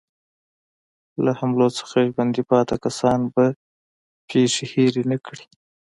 له 1.23 1.31
حملو 1.39 1.67
څخه 1.77 1.93
ژوندي 2.15 2.43
پاتې 2.51 2.75
کسان 2.85 3.19
به 3.33 3.45
پېښې 4.29 4.63
هېرې 4.73 5.03
نه 5.11 5.17
کړي. 5.25 5.43